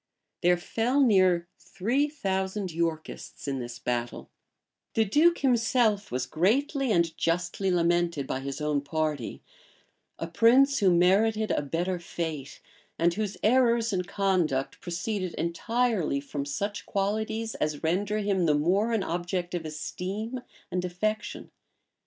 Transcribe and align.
[*] 0.23 0.41
There 0.41 0.57
fell 0.57 0.99
near 1.01 1.47
three 1.59 2.07
thousand 2.07 2.71
Yorkists 2.71 3.47
in 3.47 3.59
this 3.59 3.77
battle: 3.77 4.31
the 4.95 5.05
duke 5.05 5.37
himself 5.41 6.09
was 6.11 6.25
greatly 6.25 6.91
and 6.91 7.15
justly 7.19 7.69
lamented 7.69 8.25
by 8.25 8.39
his 8.39 8.59
own 8.59 8.81
party; 8.81 9.43
a 10.17 10.25
prince 10.25 10.79
who 10.79 10.91
merited 10.91 11.51
a 11.51 11.61
better 11.61 11.99
fate, 11.99 12.61
and 12.97 13.13
whose 13.13 13.37
errors 13.43 13.93
in 13.93 14.01
conduct 14.01 14.81
proceeded 14.81 15.35
entirely 15.35 16.19
from 16.19 16.45
such 16.45 16.87
qualities 16.87 17.53
as 17.53 17.83
render 17.83 18.17
him 18.17 18.47
the 18.47 18.55
more 18.55 18.93
an 18.93 19.03
object 19.03 19.53
of 19.53 19.65
esteem 19.67 20.41
and 20.71 20.83
affection. 20.83 21.51